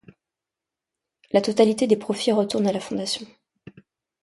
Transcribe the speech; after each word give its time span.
La 1.29 1.41
totalité 1.41 1.85
des 1.85 1.95
profits 1.95 2.31
retourne 2.31 2.65
à 2.65 2.71
la 2.71 2.79
fondation. 2.79 3.27